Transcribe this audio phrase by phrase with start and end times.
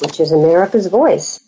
[0.00, 1.40] which is America's Voice.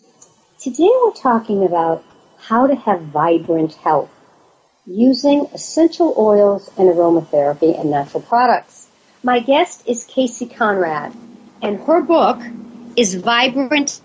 [0.59, 2.03] Today we're talking about
[2.37, 4.09] how to have vibrant health
[4.85, 8.87] using essential oils and aromatherapy and natural products.
[9.21, 11.13] My guest is Casey Conrad,
[11.61, 12.41] and her book
[12.95, 14.01] is Vibrant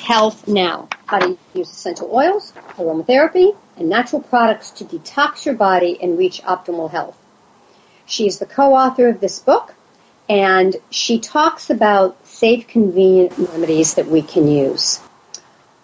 [0.00, 5.98] Health Now How to Use Essential Oils, Aromatherapy, and Natural Products to Detox Your Body
[6.02, 7.16] and Reach Optimal Health.
[8.06, 9.74] She is the co author of this book,
[10.28, 15.00] and she talks about safe, convenient remedies that we can use.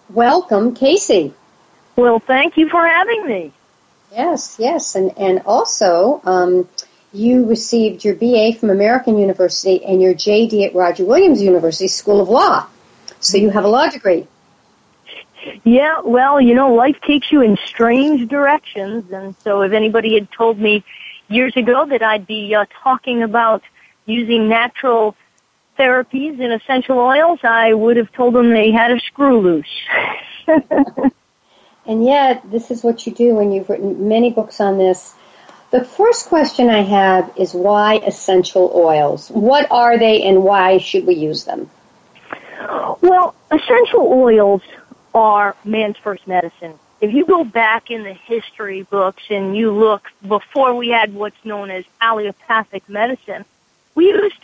[0.09, 1.33] Welcome, Casey.
[1.95, 3.53] Well, thank you for having me.
[4.11, 6.67] Yes, yes, and and also um,
[7.13, 12.19] you received your BA from American University and your JD at Roger Williams University School
[12.19, 12.67] of Law.
[13.19, 14.27] So you have a law degree.
[15.63, 20.31] Yeah, well, you know, life takes you in strange directions, and so if anybody had
[20.31, 20.83] told me
[21.29, 23.63] years ago that I'd be uh, talking about
[24.05, 25.15] using natural
[25.81, 29.87] therapies and essential oils, I would have told them they had a screw loose.
[31.85, 35.15] and yet, this is what you do, and you've written many books on this.
[35.71, 39.29] The first question I have is why essential oils?
[39.29, 41.69] What are they and why should we use them?
[43.01, 44.61] Well, essential oils
[45.15, 46.77] are man's first medicine.
[46.99, 51.43] If you go back in the history books and you look before we had what's
[51.43, 53.45] known as allopathic medicine,
[53.95, 54.35] we used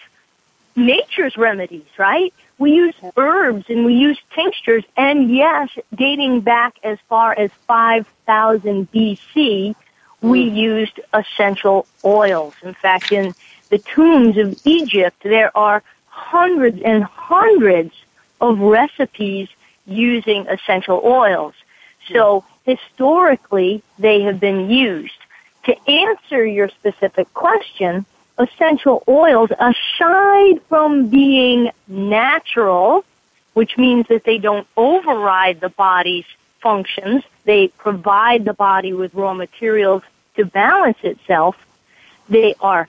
[0.78, 2.34] nature's remedies, right?
[2.60, 8.92] We use herbs and we use tinctures, and yes, dating back as far as 5000
[8.92, 9.76] BC,
[10.22, 10.56] we mm.
[10.56, 12.54] used essential oils.
[12.64, 13.34] In fact, in
[13.70, 17.94] the tombs of Egypt, there are hundreds and hundreds
[18.40, 19.50] of recipes
[19.86, 21.54] using essential oils.
[22.12, 25.20] So historically, they have been used.
[25.66, 28.06] To answer your specific question,
[28.38, 33.04] essential oils, aside from being natural,
[33.54, 36.26] which means that they don't override the body's
[36.62, 40.04] functions, they provide the body with raw materials
[40.36, 41.56] to balance itself,
[42.30, 42.88] they are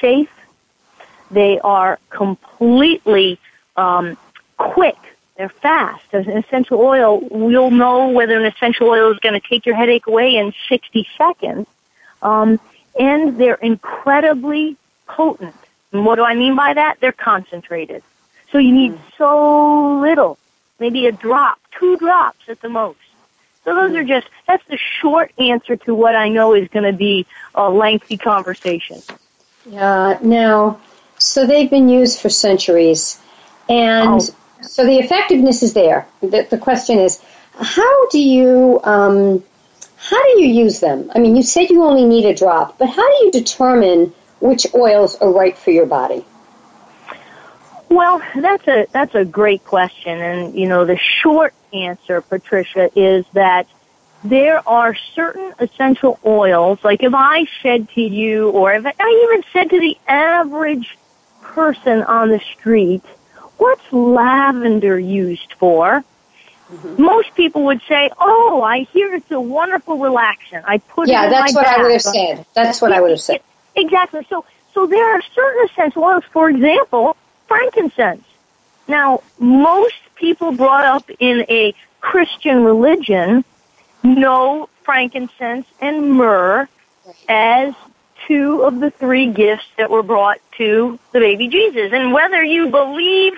[0.00, 0.30] safe,
[1.30, 3.38] they are completely
[3.76, 4.16] um,
[4.58, 4.96] quick,
[5.36, 6.04] they're fast.
[6.12, 9.76] As an essential oil, we'll know whether an essential oil is going to take your
[9.76, 11.66] headache away in 60 seconds.
[12.20, 12.60] Um,
[12.98, 14.76] and they're incredibly
[15.16, 15.54] potent.
[15.92, 16.98] And what do I mean by that?
[17.00, 18.02] They're concentrated.
[18.52, 19.00] So you need mm.
[19.18, 20.38] so little,
[20.78, 22.98] maybe a drop, two drops at the most.
[23.64, 24.08] So those are mm.
[24.08, 28.16] just, that's the short answer to what I know is going to be a lengthy
[28.16, 28.98] conversation.
[29.66, 30.80] Yeah, now,
[31.18, 33.20] so they've been used for centuries.
[33.68, 34.34] And oh.
[34.62, 36.06] so the effectiveness is there.
[36.20, 37.22] The, the question is,
[37.54, 39.44] how do you, um,
[39.96, 41.10] how do you use them?
[41.14, 44.66] I mean, you said you only need a drop, but how do you determine which
[44.74, 46.24] oils are right for your body?
[47.88, 53.26] Well, that's a that's a great question, and you know the short answer, Patricia, is
[53.32, 53.66] that
[54.22, 56.78] there are certain essential oils.
[56.84, 60.96] Like if I said to you, or if I even said to the average
[61.42, 63.02] person on the street,
[63.58, 66.04] "What's lavender used for?"
[66.72, 67.02] Mm-hmm.
[67.02, 70.62] Most people would say, "Oh, I hear it's a wonderful relaxant.
[70.64, 71.78] I put yeah, it in that's my what bath.
[71.78, 72.46] I would have said.
[72.54, 73.40] That's what I would have said.
[73.76, 74.26] Exactly.
[74.28, 74.44] So,
[74.74, 77.16] so there are certain essential for example,
[77.48, 78.24] frankincense.
[78.88, 83.44] Now, most people brought up in a Christian religion
[84.02, 86.68] know frankincense and myrrh
[87.28, 87.74] as
[88.26, 91.92] two of the three gifts that were brought to the baby Jesus.
[91.92, 93.32] And whether you believe,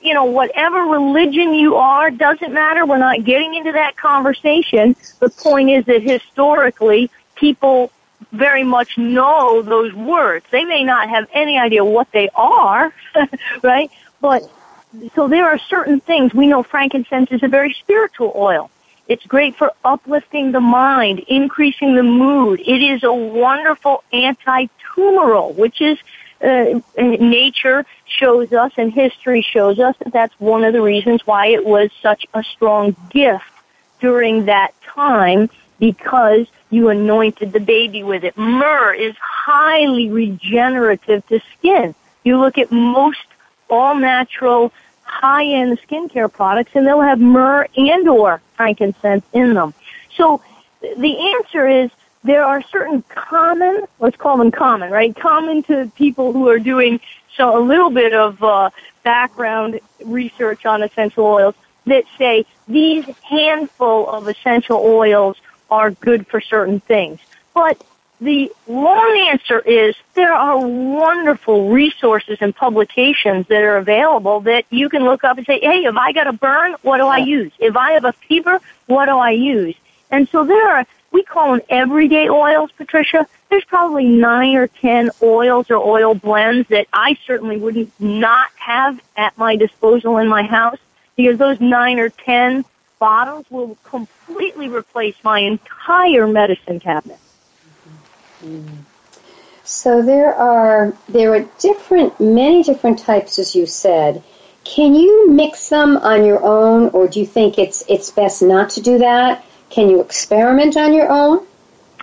[0.00, 2.86] you know, whatever religion you are, doesn't matter.
[2.86, 4.96] We're not getting into that conversation.
[5.18, 7.90] The point is that historically, people
[8.32, 10.44] very much know those words.
[10.50, 12.92] They may not have any idea what they are,
[13.62, 13.90] right?
[14.20, 14.50] But
[15.14, 16.34] so there are certain things.
[16.34, 18.70] We know frankincense is a very spiritual oil.
[19.06, 22.60] It's great for uplifting the mind, increasing the mood.
[22.60, 25.98] It is a wonderful anti-tumoral, which is
[26.42, 31.46] uh, nature shows us and history shows us that that's one of the reasons why
[31.46, 33.44] it was such a strong gift
[34.00, 35.50] during that time
[35.80, 38.36] because you anointed the baby with it.
[38.36, 41.94] Myrrh is highly regenerative to skin.
[42.24, 43.18] You look at most
[43.70, 44.72] all natural
[45.02, 49.72] high-end skincare products and they'll have myrrh and or frankincense in them.
[50.16, 50.42] So
[50.80, 51.90] the answer is
[52.24, 55.14] there are certain common, let's call them common, right?
[55.16, 57.00] Common to people who are doing
[57.36, 58.70] so a little bit of uh,
[59.02, 61.54] background research on essential oils
[61.86, 65.36] that say these handful of essential oils
[65.70, 67.20] are good for certain things.
[67.54, 67.82] But
[68.20, 74.88] the long answer is there are wonderful resources and publications that are available that you
[74.88, 77.52] can look up and say, hey, if I got a burn, what do I use?
[77.58, 79.76] If I have a fever, what do I use?
[80.10, 83.26] And so there are, we call them everyday oils, Patricia.
[83.50, 89.00] There's probably nine or ten oils or oil blends that I certainly wouldn't not have
[89.16, 90.78] at my disposal in my house
[91.16, 92.64] because those nine or ten
[92.98, 97.18] bottles will completely replace my entire medicine cabinet.
[99.64, 104.22] So there are there are different many different types as you said.
[104.64, 108.70] Can you mix them on your own or do you think it's it's best not
[108.70, 109.44] to do that?
[109.70, 111.46] Can you experiment on your own?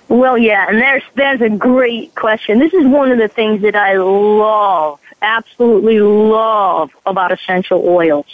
[0.07, 2.59] Well, yeah, and there's that's a great question.
[2.59, 8.27] This is one of the things that I love, absolutely love about essential oils.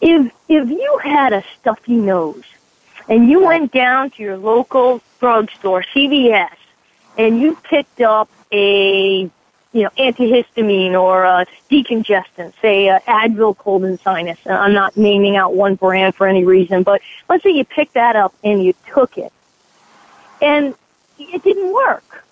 [0.00, 2.44] If if you had a stuffy nose
[3.08, 6.56] and you went down to your local drugstore, CVS,
[7.18, 9.30] and you picked up a
[9.72, 14.38] you know antihistamine or a decongestant, say uh, Advil cold and sinus.
[14.46, 18.16] I'm not naming out one brand for any reason, but let's say you picked that
[18.16, 19.32] up and you took it,
[20.40, 20.74] and
[21.18, 22.24] it didn't work.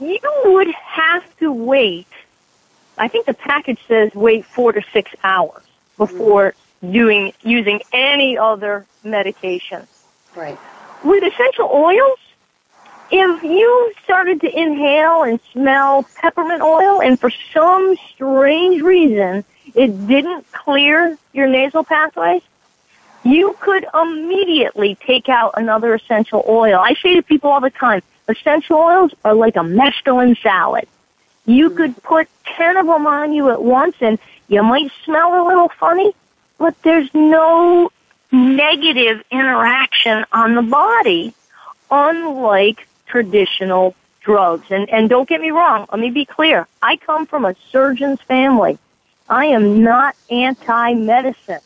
[0.00, 2.06] You would have to wait.
[2.96, 5.62] I think the package says wait four to six hours
[5.98, 9.86] before doing using any other medication.
[10.34, 10.58] Right.
[11.04, 12.18] With essential oils,
[13.10, 20.06] if you started to inhale and smell peppermint oil and for some strange reason it
[20.06, 22.42] didn't clear your nasal pathways,
[23.24, 26.78] you could immediately take out another essential oil.
[26.78, 30.86] I say to people all the time, essential oils are like a mesclun salad.
[31.46, 31.76] You mm.
[31.76, 34.18] could put 10 of them on you at once and
[34.48, 36.12] you might smell a little funny,
[36.58, 37.90] but there's no
[38.32, 41.32] negative interaction on the body,
[41.90, 44.66] unlike traditional drugs.
[44.70, 46.66] And, and don't get me wrong, let me be clear.
[46.82, 48.78] I come from a surgeon's family.
[49.28, 51.60] I am not anti-medicine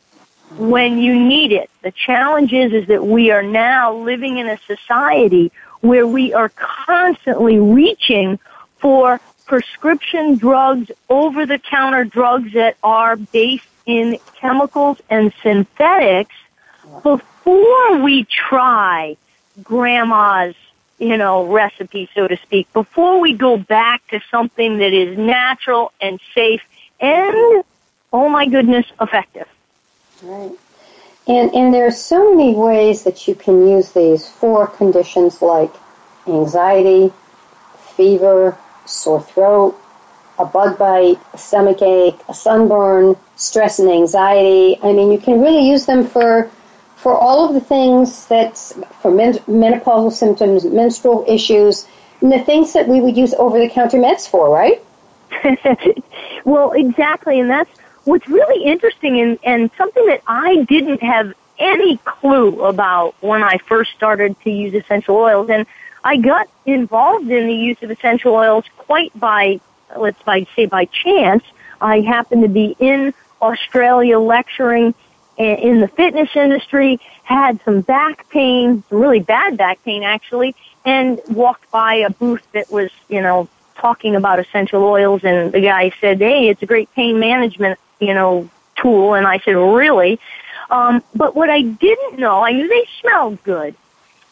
[0.56, 1.70] when you need it.
[1.82, 5.50] The challenge is, is that we are now living in a society
[5.80, 8.38] where we are constantly reaching
[8.78, 9.20] for
[9.52, 16.34] prescription drugs, over-the-counter drugs that are based in chemicals and synthetics
[17.02, 19.14] before we try
[19.62, 20.54] grandma's
[20.98, 25.92] you know, recipe, so to speak, before we go back to something that is natural
[26.00, 26.62] and safe
[26.98, 27.62] and,
[28.10, 29.48] oh my goodness, effective.
[30.22, 30.52] Right.
[31.28, 35.74] And, and there are so many ways that you can use these for conditions like
[36.26, 37.12] anxiety,
[37.96, 39.78] fever, sore throat,
[40.38, 44.78] a bug bite, a stomach ache, a sunburn, stress and anxiety.
[44.82, 46.50] I mean, you can really use them for
[46.96, 48.56] for all of the things that,
[49.00, 51.88] for men- menopausal symptoms, menstrual issues,
[52.20, 54.80] and the things that we would use over-the-counter meds for, right?
[56.44, 57.70] well, exactly, and that's
[58.04, 63.58] what's really interesting and, and something that I didn't have any clue about when I
[63.58, 65.50] first started to use essential oils.
[65.50, 65.66] And
[66.04, 69.60] I got involved in the use of essential oils quite by,
[69.96, 71.44] let's by, say by chance.
[71.80, 74.94] I happened to be in Australia lecturing
[75.38, 80.54] in the fitness industry, had some back pain, some really bad back pain actually,
[80.84, 85.60] and walked by a booth that was, you know, talking about essential oils and the
[85.60, 89.14] guy said, hey, it's a great pain management, you know, tool.
[89.14, 90.20] And I said, really?
[90.70, 93.74] Um, but what I didn't know, I knew they smelled good,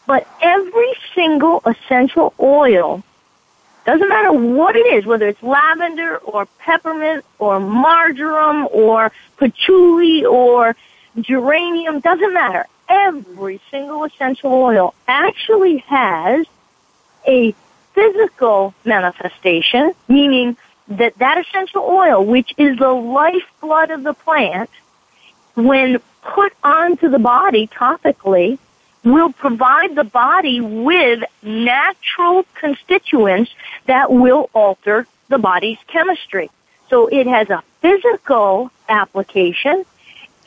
[0.07, 3.03] but every single essential oil
[3.85, 10.77] doesn't matter what it is, whether it's lavender or peppermint or marjoram or patchouli or
[11.21, 12.67] geranium, doesn't matter.
[12.89, 16.47] Every single essential oil actually has
[17.27, 17.55] a
[17.95, 20.57] physical manifestation, meaning
[20.89, 24.71] that that essential oil, which is the lifeblood of the plant,
[25.55, 28.59] when put onto the body topically,
[29.05, 33.51] will provide the body with natural constituents
[33.87, 36.51] that will alter the body's chemistry.
[36.89, 39.85] So it has a physical application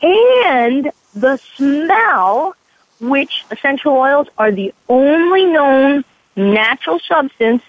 [0.02, 2.56] and the smell,
[3.00, 6.04] which essential oils are the only known
[6.36, 7.64] natural substance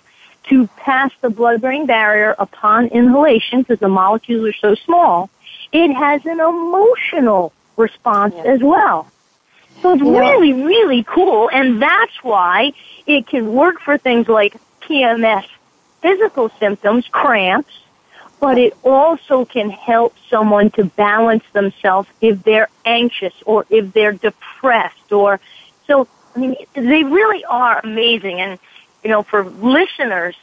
[0.44, 5.30] to pass the blood-brain barrier upon inhalation because the molecules are so small.
[5.72, 9.10] It has an emotional response as well.
[9.84, 12.72] So it's really, really cool, and that's why
[13.06, 15.44] it can work for things like PMS,
[16.00, 17.80] physical symptoms, cramps,
[18.40, 24.12] but it also can help someone to balance themselves if they're anxious or if they're
[24.12, 25.38] depressed or
[25.86, 28.58] so I mean they really are amazing and
[29.02, 30.34] you know for listeners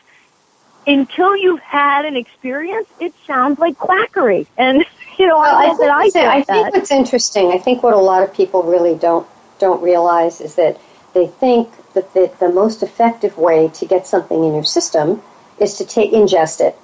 [0.88, 4.86] until you've had an experience it sounds like quackery and
[5.20, 5.78] you know well, I, I,
[6.10, 9.28] that I, I think what's interesting I think what a lot of people really don't
[9.60, 10.80] don't realize is that
[11.14, 15.22] they think that the, the most effective way to get something in your system
[15.60, 16.76] is to take ingest it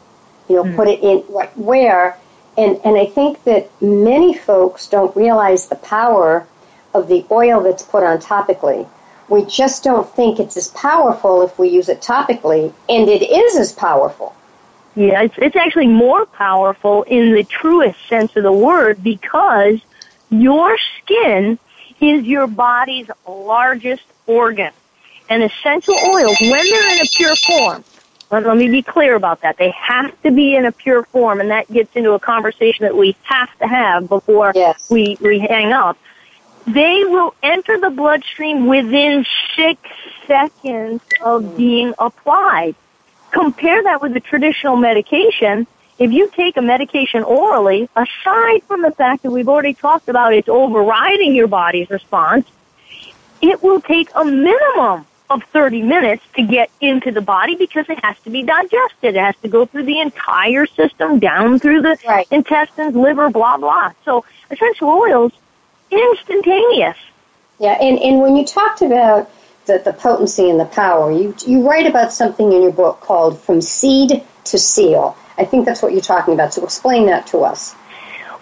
[0.48, 0.76] you know, mm.
[0.76, 2.18] put it in what, where.
[2.58, 6.48] And, and I think that many folks don't realize the power
[6.94, 8.88] of the oil that's put on topically.
[9.30, 13.58] We just don't think it's as powerful if we use it topically, and it is
[13.58, 14.34] as powerful.
[14.96, 19.80] Yeah, it's, it's actually more powerful in the truest sense of the word because
[20.30, 21.60] your skin
[22.02, 24.72] is your body's largest organ.
[25.30, 27.84] And essential oils, when they're in a pure form,
[28.32, 29.58] let, let me be clear about that.
[29.58, 32.96] They have to be in a pure form, and that gets into a conversation that
[32.96, 34.90] we have to have before yes.
[34.90, 35.98] we, we hang up.
[36.68, 39.82] They will enter the bloodstream within six
[40.26, 42.76] seconds of being applied.
[43.32, 45.66] Compare that with the traditional medication.
[45.98, 50.34] If you take a medication orally, aside from the fact that we've already talked about
[50.34, 52.46] it's overriding your body's response,
[53.42, 58.04] it will take a minimum of 30 minutes to get into the body because it
[58.04, 59.16] has to be digested.
[59.16, 62.28] It has to go through the entire system, down through the right.
[62.30, 63.94] intestines, liver, blah, blah.
[64.06, 65.32] So essential oils,
[65.92, 66.98] instantaneous.
[67.60, 69.30] Yeah, and, and when you talked about
[69.66, 73.40] the, the potency and the power, you, you write about something in your book called
[73.40, 75.18] From Seed to Seal.
[75.38, 77.76] I think that's what you're talking about, so explain that to us.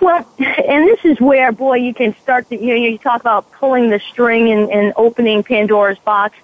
[0.02, 3.52] Well, and this is where, boy, you can start to, you know, you talk about
[3.52, 6.38] pulling the string and, and opening Pandora's box.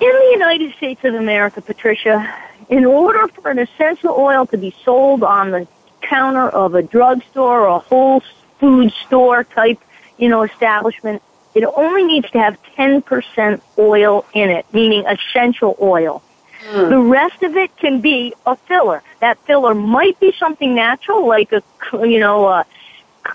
[0.00, 2.32] In the United States of America, Patricia,
[2.68, 5.66] in order for an essential oil to be sold on the
[6.02, 8.22] counter of a drugstore or a whole
[8.60, 9.80] food store type,
[10.18, 11.22] you know, establishment,
[11.54, 16.22] it only needs to have 10% oil in it, meaning essential oil.
[16.70, 16.90] Mm.
[16.90, 19.02] The rest of it can be a filler.
[19.20, 22.66] That filler might be something natural, like a, you know, a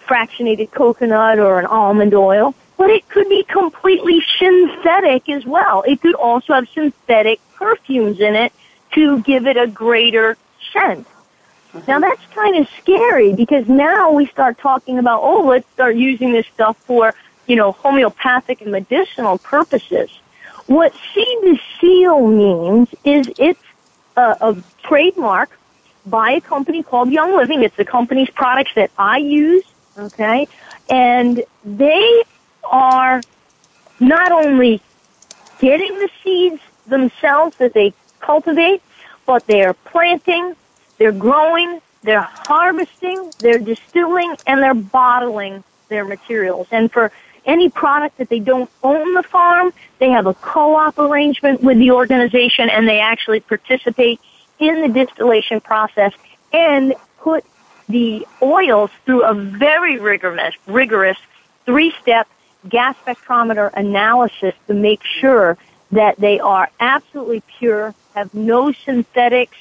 [0.07, 5.83] fractionated coconut or an almond oil but it could be completely synthetic as well.
[5.87, 8.51] It could also have synthetic perfumes in it
[8.93, 10.37] to give it a greater
[10.71, 11.07] scent.
[11.87, 16.31] Now that's kind of scary because now we start talking about, oh, let's start using
[16.31, 17.13] this stuff for,
[17.47, 20.09] you know, homeopathic and medicinal purposes.
[20.67, 23.63] What seed to seal means is it's
[24.15, 25.49] a, a trademark
[26.05, 27.63] by a company called Young Living.
[27.63, 29.65] It's the company's products that I use,
[29.97, 30.47] okay?
[30.89, 32.23] And they
[32.63, 33.21] are
[33.99, 34.81] not only
[35.59, 38.81] getting the seeds themselves that they cultivate,
[39.25, 40.55] but they're planting,
[41.03, 46.65] they're growing, they're harvesting, they're distilling, and they're bottling their materials.
[46.71, 47.11] And for
[47.45, 51.91] any product that they don't own the farm, they have a co-op arrangement with the
[51.91, 54.21] organization and they actually participate
[54.59, 56.13] in the distillation process
[56.53, 57.43] and put
[57.89, 61.17] the oils through a very rigorous, rigorous
[61.65, 62.29] three-step
[62.69, 65.57] gas spectrometer analysis to make sure
[65.91, 69.57] that they are absolutely pure, have no synthetics,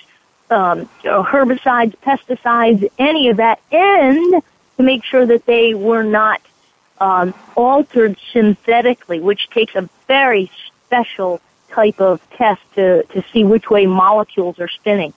[0.53, 4.43] um, herbicides, pesticides, any of that, and
[4.77, 6.41] to make sure that they were not
[7.01, 10.51] um, altered synthetically, which takes a very
[10.87, 11.41] special
[11.71, 15.13] type of test to, to see which way molecules are spinning.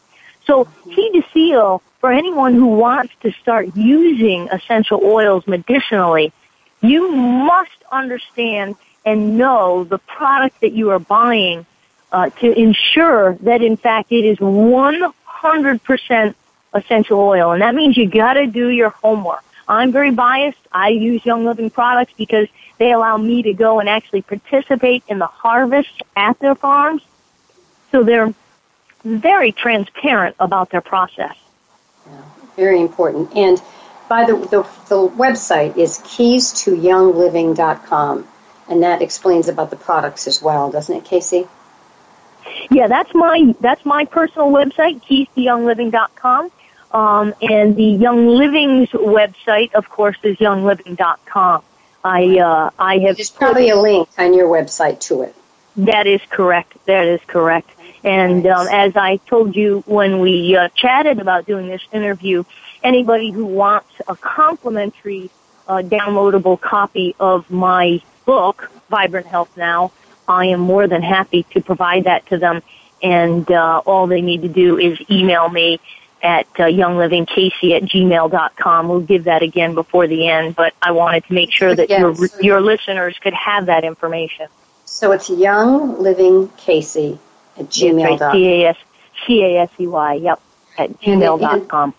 [0.46, 6.32] So Seed to Seal, for anyone who wants to start using essential oils medicinally,
[6.82, 8.75] you must understand
[9.06, 11.65] and know the product that you are buying
[12.12, 15.13] uh, to ensure that in fact it is 100%
[16.73, 17.51] essential oil.
[17.51, 19.43] And that means you gotta do your homework.
[19.67, 20.59] I'm very biased.
[20.71, 22.47] I use Young Living products because
[22.77, 27.01] they allow me to go and actually participate in the harvest at their farms.
[27.91, 28.33] So they're
[29.03, 31.35] very transparent about their process.
[32.05, 32.21] Yeah,
[32.55, 33.35] very important.
[33.35, 33.61] And
[34.09, 36.75] by the, the, the website is keys to
[38.67, 41.47] and that explains about the products as well, doesn't it, Casey?
[42.69, 46.51] Yeah, that's my that's my personal website, keys to youngliving.com.
[46.91, 51.63] Um, and the Young Living's website, of course, is youngliving.com.
[52.03, 55.35] I uh, I have there's probably a link on your website to it.
[55.77, 56.73] That is correct.
[56.85, 57.69] That is correct.
[58.03, 62.43] And um, as I told you when we uh, chatted about doing this interview,
[62.83, 65.31] anybody who wants a complimentary
[65.67, 69.91] uh, downloadable copy of my book, Vibrant Health Now,
[70.27, 72.62] I am more than happy to provide that to them.
[73.03, 75.79] And uh, all they need to do is email me
[76.25, 78.88] at uh, younglivingcasey at gmail.com.
[78.89, 82.00] We'll give that again before the end, but I wanted to make sure that yes.
[82.00, 84.48] your, your listeners could have that information.
[84.86, 87.20] So it's younglivingcasey
[87.58, 88.32] at gmail.com.
[88.34, 88.77] C-A-S,
[89.27, 90.39] C-A-S-E-Y, yep,
[90.77, 91.94] at gmail.com.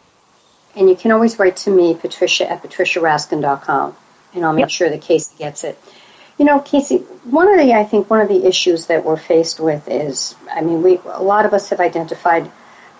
[0.75, 3.97] And, and you can always write to me, Patricia at patriciaraskin.com,
[4.35, 4.71] and I'll make yep.
[4.71, 5.79] sure that Casey gets it.
[6.39, 9.59] You know, Casey, one of the, I think one of the issues that we're faced
[9.59, 12.51] with is, I mean, we, a lot of us have identified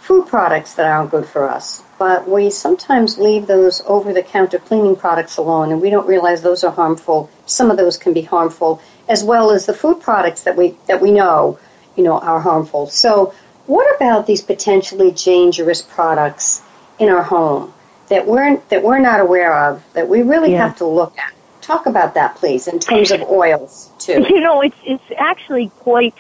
[0.01, 5.37] food products that aren't good for us, but we sometimes leave those over-the-counter cleaning products
[5.37, 7.29] alone, and we don't realize those are harmful.
[7.45, 11.03] Some of those can be harmful, as well as the food products that we, that
[11.03, 11.59] we know
[11.97, 12.87] you know, are harmful.
[12.87, 13.35] So,
[13.67, 16.63] what about these potentially dangerous products
[16.99, 17.73] in our home
[18.09, 20.69] that we're that we're not aware of that we really yeah.
[20.69, 21.33] have to look at?
[21.67, 24.25] Talk about that, please, in terms of oils too.
[24.29, 26.15] You know, it's it's actually quite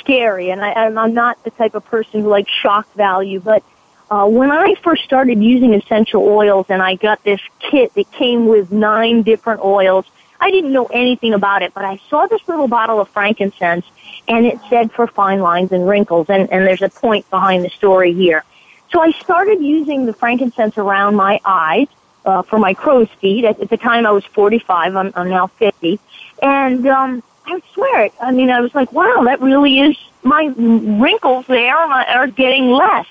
[0.00, 3.62] scary, and I, I'm not the type of person who likes shock value, but.
[4.10, 8.46] Uh, when I first started using essential oils and I got this kit that came
[8.46, 10.06] with nine different oils,
[10.40, 13.84] I didn't know anything about it, but I saw this little bottle of frankincense
[14.26, 17.68] and it said for fine lines and wrinkles, and, and there's a point behind the
[17.68, 18.44] story here.
[18.92, 21.88] So I started using the frankincense around my eyes
[22.24, 23.44] uh, for my crow's feet.
[23.44, 24.96] At, at the time, I was 45.
[24.96, 25.98] I'm, I'm now 50,
[26.42, 28.12] and um, I swear it.
[28.20, 33.06] I mean, I was like, wow, that really is my wrinkles there are getting less.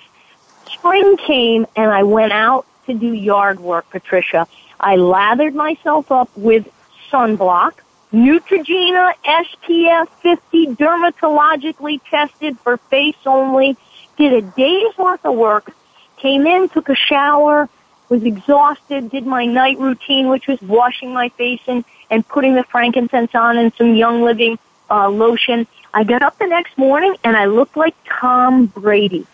[0.65, 4.47] Spring came, and I went out to do yard work, Patricia.
[4.79, 6.67] I lathered myself up with
[7.11, 7.73] sunblock.
[8.13, 13.75] Neutrogena SPF 50 dermatologically tested for face only.
[14.17, 15.73] Did a day's worth of work.
[16.17, 17.69] Came in, took a shower,
[18.09, 22.63] was exhausted, did my night routine, which was washing my face and, and putting the
[22.63, 24.57] frankincense on and some Young Living
[24.89, 25.67] uh, lotion.
[25.93, 29.25] I got up the next morning and I looked like Tom Brady.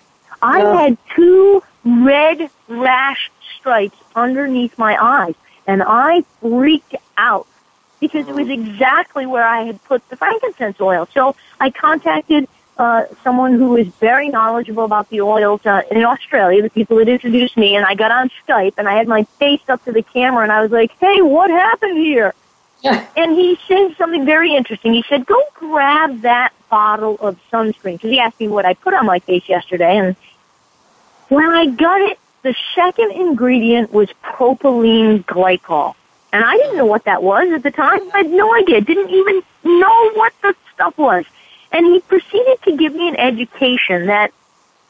[0.42, 5.36] I had two red rash stripes underneath my eyes
[5.68, 7.48] and I freaked out
[8.00, 11.08] because it was exactly where I had put the frankincense oil.
[11.14, 16.62] So I contacted uh, someone who is very knowledgeable about the oils uh, in Australia,
[16.62, 19.62] the people that introduced me, and I got on Skype and I had my face
[19.68, 22.34] up to the camera and I was like, "Hey, what happened here?"
[22.82, 23.06] Yeah.
[23.16, 24.94] And he said something very interesting.
[24.94, 28.94] He said, "Go grab that bottle of sunscreen," because he asked me what I put
[28.94, 30.16] on my face yesterday, and
[31.30, 35.96] when I got it, the second ingredient was propylene glycol.
[36.32, 38.00] And I didn't know what that was at the time.
[38.14, 38.82] I had no idea.
[38.82, 41.26] Didn't even know what the stuff was.
[41.74, 44.32] And he proceeded to give me an education that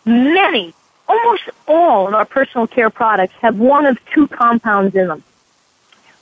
[0.05, 0.73] many,
[1.07, 5.23] almost all of our personal care products have one of two compounds in them.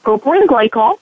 [0.04, 1.00] Propylene glycol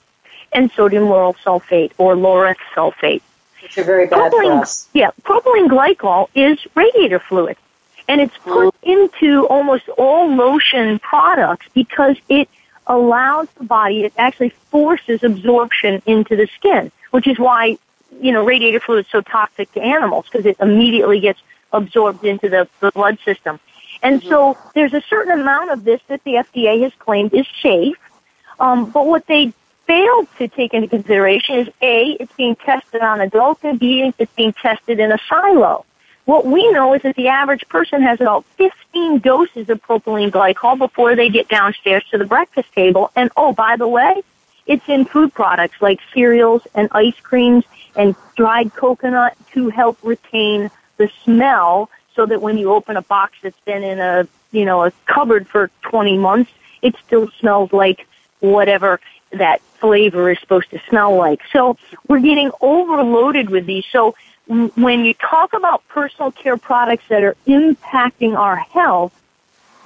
[0.54, 3.22] and sodium lauryl sulfate or laureth sulfate.
[3.62, 4.88] Which are very bad propylene, for us.
[4.93, 7.58] Yeah, propylene glycol is radiator fluid.
[8.08, 9.08] And it's put mm.
[9.17, 12.50] into almost all lotion products because it
[12.88, 17.78] allows the body, it actually forces absorption into the skin, which is why,
[18.22, 21.39] you know, radiator fluid is so toxic to animals because it immediately gets
[21.72, 23.60] absorbed into the, the blood system.
[24.02, 24.30] And mm-hmm.
[24.30, 27.98] so there's a certain amount of this that the FDA has claimed is safe.
[28.60, 29.54] Um, but what they
[29.86, 34.34] failed to take into consideration is A, it's being tested on adults, and B, it's
[34.34, 35.86] being tested in a silo.
[36.26, 40.78] What we know is that the average person has about 15 doses of propylene glycol
[40.78, 43.10] before they get downstairs to the breakfast table.
[43.15, 44.22] And oh, by the way,
[44.70, 50.70] it's in food products like cereals and ice creams and dried coconut to help retain
[50.98, 54.86] the smell so that when you open a box that's been in a, you know,
[54.86, 56.52] a cupboard for 20 months,
[56.84, 58.06] it still smells like
[58.42, 59.00] whatever
[59.32, 61.42] that flavor is supposed to smell like.
[61.52, 61.76] So
[62.08, 63.86] we're getting overloaded with these.
[63.92, 64.16] So
[64.76, 69.19] when you talk about personal care products that are impacting our health,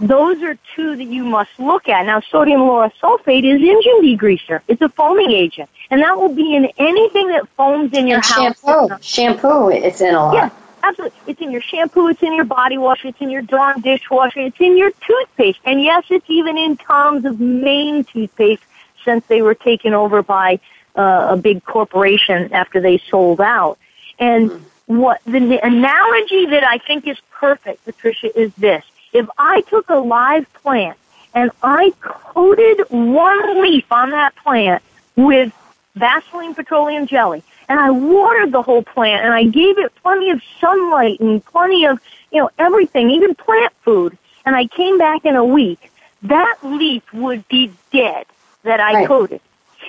[0.07, 2.05] those are two that you must look at.
[2.05, 4.61] Now, sodium lauryl sulfate is engine degreaser.
[4.67, 8.25] It's a foaming agent, and that will be in anything that foams in your and
[8.25, 8.61] house.
[8.61, 10.33] Shampoo, shampoo, it's in a lot.
[10.35, 10.49] Yeah,
[10.83, 11.17] Absolutely.
[11.27, 14.59] It's in your shampoo, it's in your body wash, it's in your Dawn dishwasher, it's
[14.59, 15.59] in your toothpaste.
[15.63, 18.63] And yes, it's even in Tom's of Maine toothpaste
[19.05, 20.59] since they were taken over by
[20.97, 23.77] uh, a big corporation after they sold out.
[24.19, 24.97] And mm-hmm.
[24.97, 28.83] what the analogy that I think is perfect, Patricia, is this.
[29.13, 30.97] If I took a live plant
[31.33, 34.83] and I coated one leaf on that plant
[35.15, 35.53] with
[35.95, 40.41] Vaseline petroleum jelly, and I watered the whole plant and I gave it plenty of
[40.59, 41.99] sunlight and plenty of,
[42.31, 44.17] you know, everything, even plant food.
[44.45, 45.91] And I came back in a week.
[46.23, 48.25] That leaf would be dead
[48.63, 49.07] that I right.
[49.07, 49.41] coated.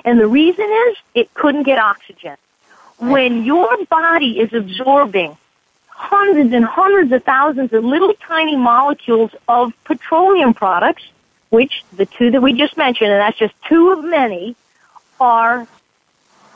[0.05, 2.37] And the reason is it couldn't get oxygen.
[3.01, 3.11] Right.
[3.11, 5.37] When your body is absorbing
[5.95, 11.05] hundreds and hundreds of thousands of little tiny molecules of petroleum products,
[11.51, 14.57] which the two that we just mentioned, and that's just two of many,
[15.21, 15.67] are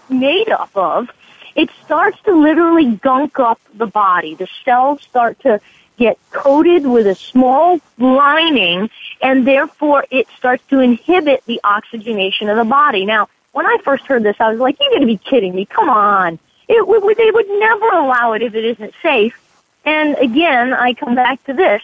[0.09, 1.09] made up of,
[1.55, 4.35] it starts to literally gunk up the body.
[4.35, 5.61] The cells start to
[5.99, 12.57] get coated with a small lining and therefore it starts to inhibit the oxygenation of
[12.57, 13.05] the body.
[13.05, 15.65] Now, when I first heard this, I was like, you're going to be kidding me.
[15.65, 16.39] Come on.
[16.69, 19.41] It would, they would never allow it if it isn't safe.
[19.85, 21.83] And again, I come back to this,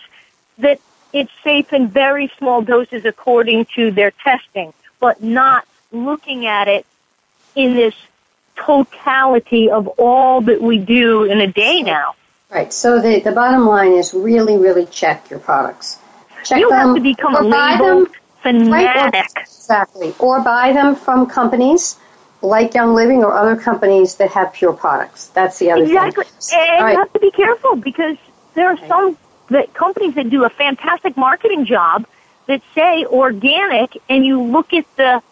[0.59, 0.81] that
[1.12, 6.85] it's safe in very small doses according to their testing, but not looking at it
[7.55, 7.94] in this
[8.57, 12.14] totality of all that we do in a day now.
[12.51, 12.73] Right.
[12.73, 15.99] So the, the bottom line is really, really check your products.
[16.44, 18.07] Check you them, have to become a label
[18.42, 19.14] fanatic.
[19.14, 20.14] Right, exactly.
[20.18, 21.97] Or buy them from companies
[22.44, 25.28] like Young Living or other companies that have pure products.
[25.28, 26.24] That's the other exactly.
[26.24, 26.35] thing.
[26.37, 26.59] Exactly.
[26.59, 26.92] And right.
[26.92, 28.16] you have to be careful because
[28.54, 29.16] there are some
[29.48, 32.07] that companies that do a fantastic marketing job
[32.46, 35.22] that say organic and you look at the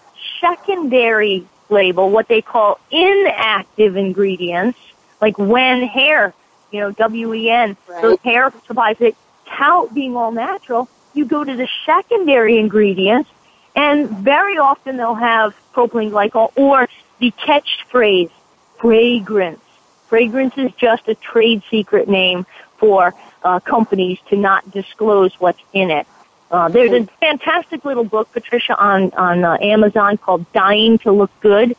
[0.41, 4.79] secondary label what they call inactive ingredients,
[5.21, 6.35] like Wen hair,
[6.71, 8.03] you know, W-E-N, right.
[8.03, 9.15] those hair supplies that
[9.47, 13.31] tout being all natural, you go to the secondary ingredients
[13.75, 18.31] and very often they'll have propylene glycol or the catchphrase,
[18.79, 19.61] fragrance.
[20.09, 22.45] Fragrance is just a trade secret name
[22.77, 26.07] for uh, companies to not disclose what's in it.
[26.51, 31.31] Uh, there's a fantastic little book, Patricia, on on uh, Amazon called "Dying to Look
[31.41, 31.75] Good."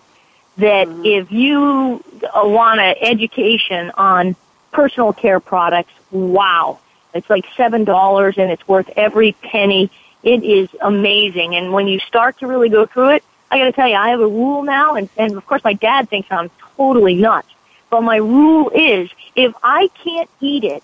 [0.58, 1.06] That mm-hmm.
[1.06, 4.36] if you uh, want an education on
[4.72, 6.80] personal care products, wow,
[7.14, 9.92] it's like seven dollars and it's worth every penny.
[10.24, 13.72] It is amazing, and when you start to really go through it, I got to
[13.74, 16.50] tell you, I have a rule now, and and of course my dad thinks I'm
[16.78, 17.50] totally nuts.
[17.90, 20.84] But my rule is, if I can't eat it,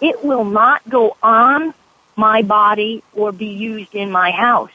[0.00, 1.74] it will not go on
[2.14, 4.72] my body or be used in my house.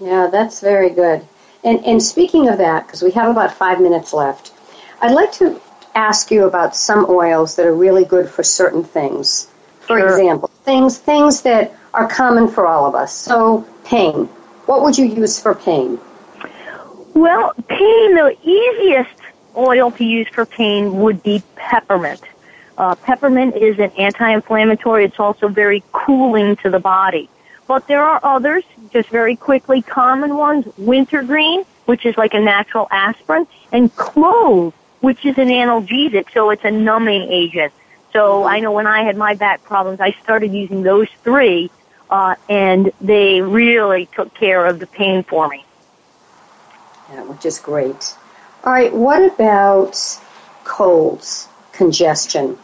[0.00, 1.26] Yeah, that's very good.
[1.64, 4.52] And, and speaking of that, because we have about five minutes left,
[5.00, 5.60] I'd like to
[5.94, 9.48] ask you about some oils that are really good for certain things.
[9.82, 10.10] For sure.
[10.10, 13.14] example, things things that are common for all of us.
[13.14, 14.26] So, pain.
[14.66, 15.98] What would you use for pain?
[17.14, 19.10] Well, pain, the easiest
[19.56, 22.22] oil to use for pain would be peppermint.
[22.78, 25.04] Uh, peppermint is an anti-inflammatory.
[25.04, 27.28] It's also very cooling to the body.
[27.66, 30.66] But there are others, just very quickly, common ones.
[30.78, 36.64] Wintergreen, which is like a natural aspirin, and clove, which is an analgesic, so it's
[36.64, 37.72] a numbing agent.
[38.12, 41.70] So I know when I had my back problems, I started using those three,
[42.10, 45.64] uh, and they really took care of the pain for me.
[47.10, 48.14] Yeah, which is great.
[48.64, 49.98] All right, what about
[50.64, 51.48] colds?
[51.72, 52.58] congestion?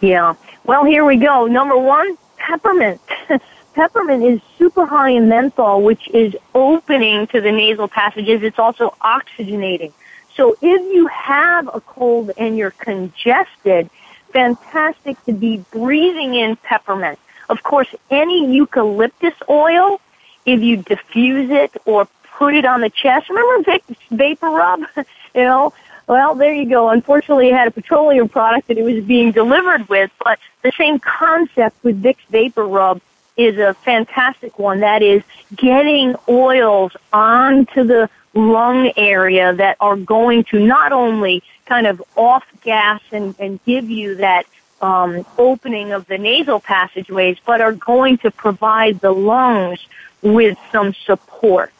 [0.00, 0.34] Yeah.
[0.64, 1.46] Well, here we go.
[1.46, 3.00] Number one, peppermint.
[3.74, 8.42] peppermint is super high in menthol, which is opening to the nasal passages.
[8.42, 9.92] It's also oxygenating.
[10.34, 13.90] So if you have a cold and you're congested,
[14.32, 17.18] fantastic to be breathing in peppermint.
[17.48, 20.00] Of course, any eucalyptus oil,
[20.46, 24.80] if you diffuse it or put it on the chest, remember Vicks vapor rub?
[25.34, 25.72] you know,
[26.06, 26.88] well, there you go.
[26.88, 30.98] Unfortunately, it had a petroleum product that it was being delivered with, but the same
[30.98, 33.00] concept with Vicks Vapor Rub
[33.36, 34.80] is a fantastic one.
[34.80, 35.22] That is
[35.54, 42.42] getting oils onto the lung area that are going to not only kind of off
[42.62, 44.44] gas and, and give you that
[44.82, 49.78] um, opening of the nasal passageways, but are going to provide the lungs
[50.20, 51.72] with some support.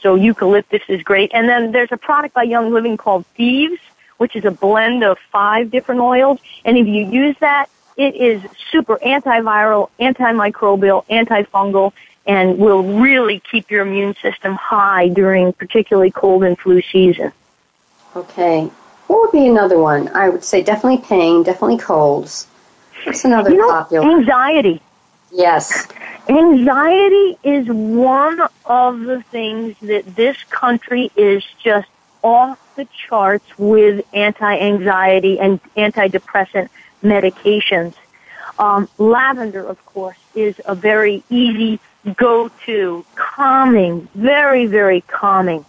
[0.00, 1.32] So eucalyptus is great.
[1.34, 3.80] And then there's a product by Young Living called Thieves,
[4.18, 6.38] which is a blend of five different oils.
[6.64, 11.92] And if you use that, it is super antiviral, antimicrobial, antifungal,
[12.26, 17.32] and will really keep your immune system high during particularly cold and flu season.
[18.14, 18.70] Okay.
[19.06, 20.08] What would be another one?
[20.14, 22.46] I would say definitely pain, definitely colds.
[23.04, 24.10] What's another you know, popular?
[24.10, 24.80] Anxiety.
[25.32, 25.88] Yes.
[26.28, 31.88] Anxiety is one of the things that this country is just
[32.22, 36.68] off the charts with anti-anxiety and antidepressant
[37.02, 37.94] medications.
[38.58, 41.80] Um, lavender, of course, is a very easy
[42.16, 45.64] go-to, calming, very, very calming.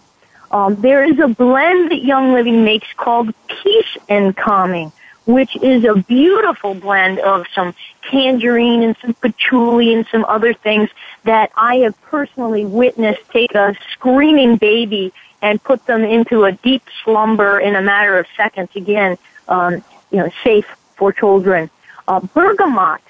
[0.54, 4.92] Um, there is a blend that Young Living makes called Peace and Calming,
[5.26, 7.74] which is a beautiful blend of some
[8.08, 10.90] tangerine and some patchouli and some other things
[11.24, 15.12] that I have personally witnessed take a screaming baby
[15.42, 18.70] and put them into a deep slumber in a matter of seconds.
[18.76, 21.68] Again, um, you know, safe for children.
[22.06, 23.00] Uh, bergamot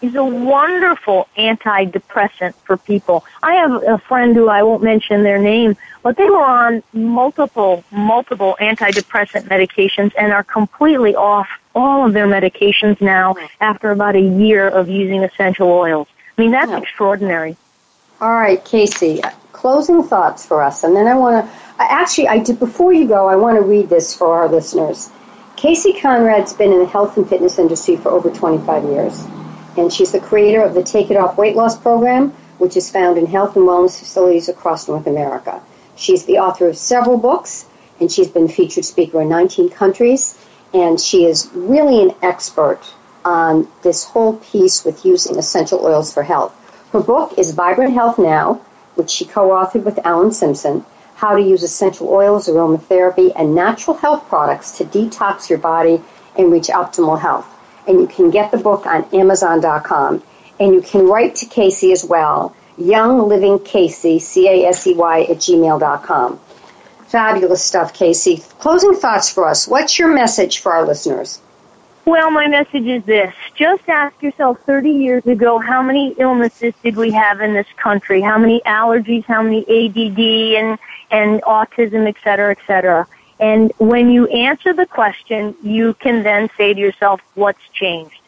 [0.00, 3.24] is a wonderful antidepressant for people.
[3.42, 7.84] I have a friend who I won't mention their name, but they were on multiple,
[7.90, 14.20] multiple antidepressant medications and are completely off all of their medications now after about a
[14.20, 16.08] year of using essential oils.
[16.36, 16.78] I mean, that's yeah.
[16.78, 17.56] extraordinary.
[18.20, 19.20] All right, Casey,
[19.52, 20.84] closing thoughts for us.
[20.84, 23.88] And then I want to, actually, I did, before you go, I want to read
[23.88, 25.10] this for our listeners.
[25.56, 29.26] Casey Conrad's been in the health and fitness industry for over 25 years
[29.78, 33.16] and she's the creator of the Take It Off Weight Loss Program, which is found
[33.16, 35.62] in health and wellness facilities across North America.
[35.94, 37.64] She's the author of several books,
[38.00, 40.36] and she's been featured speaker in 19 countries,
[40.74, 42.80] and she is really an expert
[43.24, 46.52] on this whole piece with using essential oils for health.
[46.90, 48.60] Her book is Vibrant Health Now,
[48.96, 54.26] which she co-authored with Alan Simpson, How to Use Essential Oils, Aromatherapy, and Natural Health
[54.28, 56.02] Products to Detox Your Body
[56.36, 57.46] and Reach Optimal Health
[57.88, 60.22] and you can get the book on Amazon.com.
[60.60, 66.40] And you can write to Casey as well, Young Living Casey, C-A-S-E-Y, at gmail.com.
[67.06, 68.42] Fabulous stuff, Casey.
[68.58, 69.66] Closing thoughts for us.
[69.66, 71.40] What's your message for our listeners?
[72.04, 73.34] Well, my message is this.
[73.54, 78.20] Just ask yourself 30 years ago, how many illnesses did we have in this country?
[78.20, 80.78] How many allergies, how many ADD and,
[81.10, 83.06] and autism, et cetera, et cetera?
[83.40, 88.20] And when you answer the question, you can then say to yourself, what's changed?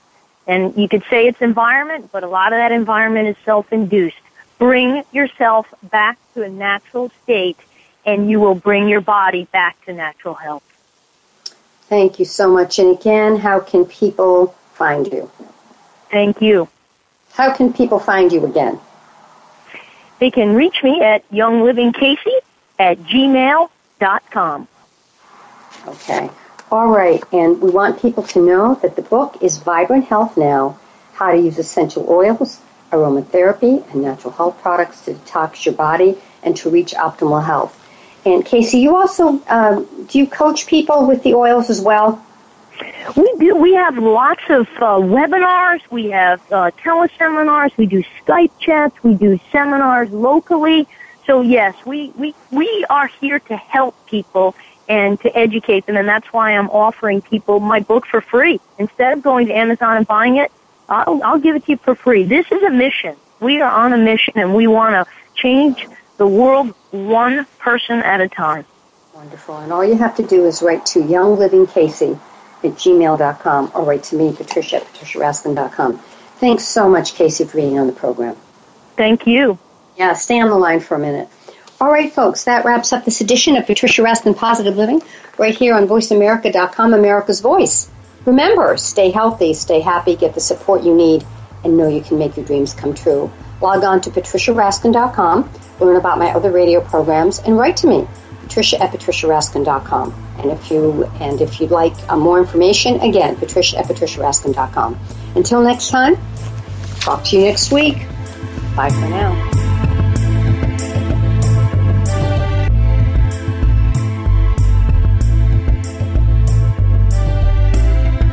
[0.47, 4.17] And you could say it's environment, but a lot of that environment is self-induced.
[4.59, 7.59] Bring yourself back to a natural state
[8.05, 10.63] and you will bring your body back to natural health.
[11.89, 12.79] Thank you so much.
[12.79, 15.31] And again, how can people find you?
[16.11, 16.69] Thank you.
[17.33, 18.79] How can people find you again?
[20.19, 22.41] They can reach me at younglivingcasey
[22.79, 24.69] at gmail.com.
[25.87, 26.31] Okay.
[26.71, 27.23] All right.
[27.33, 30.79] And we want people to know that the book is Vibrant Health Now
[31.15, 32.61] How to Use Essential Oils,
[32.93, 37.77] Aromatherapy, and Natural Health Products to Detox Your Body and to Reach Optimal Health.
[38.25, 42.25] And Casey, you also, um, do you coach people with the oils as well?
[43.17, 43.57] We do.
[43.57, 45.81] We have lots of uh, webinars.
[45.91, 47.77] We have uh, teleseminars.
[47.77, 49.03] We do Skype chats.
[49.03, 50.87] We do seminars locally.
[51.27, 54.55] So yes, we, we, we are here to help people
[54.91, 55.97] and to educate them.
[55.97, 58.61] And that's why I'm offering people my book for free.
[58.77, 60.51] Instead of going to Amazon and buying it,
[60.89, 62.25] I'll, I'll give it to you for free.
[62.25, 63.15] This is a mission.
[63.39, 68.21] We are on a mission and we want to change the world one person at
[68.21, 68.67] a time.
[69.15, 69.59] Wonderful.
[69.59, 72.19] And all you have to do is write to Young Living Casey
[72.65, 75.99] at gmail.com or write to me, Patricia at patriciaraskin.com.
[75.99, 78.35] Thanks so much, Casey, for being on the program.
[78.97, 79.57] Thank you.
[79.97, 81.29] Yeah, stay on the line for a minute.
[81.81, 85.03] All right, folks, that wraps up this edition of Patricia Raskin Positive Living
[85.39, 87.91] right here on VoiceAmerica.com, America's Voice.
[88.27, 91.25] Remember, stay healthy, stay happy, get the support you need,
[91.65, 93.33] and know you can make your dreams come true.
[93.63, 98.07] Log on to patriciaraskin.com, learn about my other radio programs, and write to me,
[98.43, 100.27] patricia at patriciaraskin.com.
[100.39, 104.99] And if you and if you'd like uh, more information, again, patricia at patriciaraskin.com.
[105.35, 106.19] Until next time,
[107.01, 108.07] talk to you next week.
[108.77, 109.70] Bye for now.